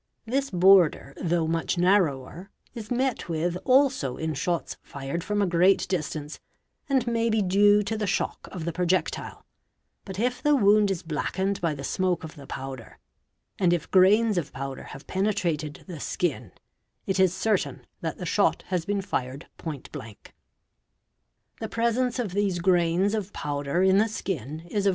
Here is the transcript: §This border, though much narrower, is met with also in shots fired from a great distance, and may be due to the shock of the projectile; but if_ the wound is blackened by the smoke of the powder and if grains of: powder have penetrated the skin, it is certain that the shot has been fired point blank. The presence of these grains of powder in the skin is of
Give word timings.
§This 0.31 0.49
border, 0.49 1.13
though 1.21 1.45
much 1.47 1.77
narrower, 1.77 2.49
is 2.73 2.89
met 2.89 3.29
with 3.29 3.55
also 3.65 4.17
in 4.17 4.33
shots 4.33 4.77
fired 4.81 5.23
from 5.23 5.43
a 5.43 5.45
great 5.45 5.87
distance, 5.87 6.39
and 6.89 7.05
may 7.05 7.29
be 7.29 7.43
due 7.43 7.83
to 7.83 7.95
the 7.95 8.07
shock 8.07 8.47
of 8.51 8.65
the 8.65 8.73
projectile; 8.73 9.45
but 10.03 10.17
if_ 10.17 10.39
the 10.41 10.55
wound 10.55 10.89
is 10.89 11.03
blackened 11.03 11.61
by 11.61 11.75
the 11.75 11.83
smoke 11.83 12.23
of 12.23 12.33
the 12.33 12.47
powder 12.47 12.97
and 13.59 13.73
if 13.73 13.91
grains 13.91 14.39
of: 14.39 14.51
powder 14.51 14.85
have 14.85 15.05
penetrated 15.05 15.83
the 15.85 15.99
skin, 15.99 16.51
it 17.05 17.19
is 17.19 17.31
certain 17.31 17.85
that 17.99 18.17
the 18.17 18.25
shot 18.25 18.63
has 18.69 18.85
been 18.85 19.03
fired 19.03 19.47
point 19.59 19.91
blank. 19.91 20.33
The 21.59 21.69
presence 21.69 22.17
of 22.17 22.31
these 22.31 22.57
grains 22.57 23.13
of 23.13 23.31
powder 23.33 23.83
in 23.83 23.99
the 23.99 24.09
skin 24.09 24.61
is 24.61 24.87
of 24.87 24.89